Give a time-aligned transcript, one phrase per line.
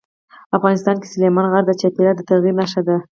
[0.57, 2.97] افغانستان کې سلیمان غر د چاپېریال د تغیر نښه ده.